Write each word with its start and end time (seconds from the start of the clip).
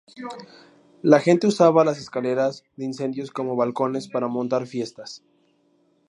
La 1.03 1.19
gente 1.19 1.45
usaba 1.45 1.85
las 1.85 1.99
escaleras 1.99 2.63
de 2.75 2.85
incendios 2.85 3.29
como 3.29 3.55
balcones 3.55 4.07
para 4.09 4.27
montar 4.27 4.65
fiestas. 4.65 5.23